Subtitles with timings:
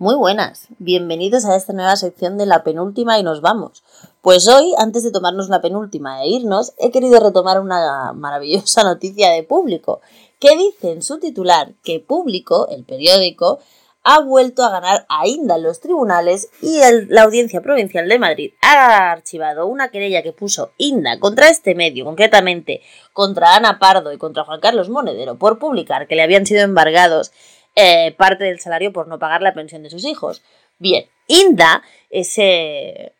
[0.00, 3.82] Muy buenas, bienvenidos a esta nueva sección de la penúltima y nos vamos.
[4.22, 9.30] Pues hoy, antes de tomarnos la penúltima e irnos, he querido retomar una maravillosa noticia
[9.30, 10.00] de público,
[10.38, 13.58] que dice en su titular que Público, el periódico,
[14.02, 18.52] ha vuelto a ganar a Inda en los tribunales y la Audiencia Provincial de Madrid
[18.62, 22.80] ha archivado una querella que puso Inda contra este medio, concretamente
[23.12, 27.32] contra Ana Pardo y contra Juan Carlos Monedero, por publicar que le habían sido embargados
[27.76, 30.42] eh, parte del salario por no pagar la pensión de sus hijos.
[30.78, 33.12] Bien, Inda, ese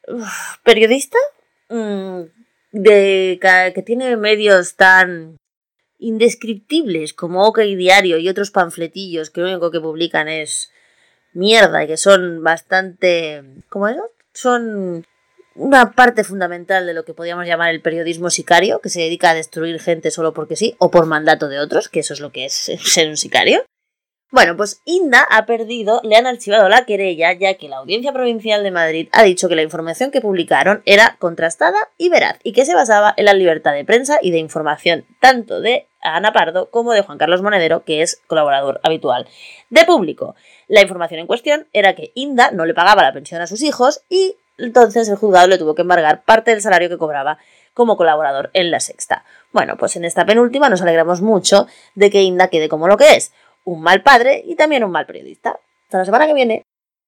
[0.64, 1.18] periodista
[1.68, 2.22] mm,
[2.72, 3.38] de,
[3.74, 5.36] que tiene medios tan
[5.98, 10.72] indescriptibles como OK Diario y otros panfletillos que lo único que publican es
[11.32, 13.44] mierda y que son bastante...
[13.68, 13.96] ¿Cómo es?
[14.32, 15.04] Son
[15.54, 19.34] una parte fundamental de lo que podríamos llamar el periodismo sicario, que se dedica a
[19.34, 22.46] destruir gente solo porque sí, o por mandato de otros, que eso es lo que
[22.46, 23.62] es ser un sicario.
[24.32, 28.62] Bueno, pues Inda ha perdido, le han archivado la querella, ya que la Audiencia Provincial
[28.62, 32.64] de Madrid ha dicho que la información que publicaron era contrastada y veraz, y que
[32.64, 36.92] se basaba en la libertad de prensa y de información tanto de Ana Pardo como
[36.92, 39.26] de Juan Carlos Monedero, que es colaborador habitual
[39.68, 40.36] de público.
[40.68, 44.04] La información en cuestión era que Inda no le pagaba la pensión a sus hijos
[44.08, 47.38] y entonces el juzgado le tuvo que embargar parte del salario que cobraba
[47.74, 49.24] como colaborador en la sexta.
[49.52, 53.16] Bueno, pues en esta penúltima nos alegramos mucho de que Inda quede como lo que
[53.16, 53.32] es,
[53.64, 55.58] un mal padre y también un mal periodista.
[55.84, 56.64] Hasta la semana que viene.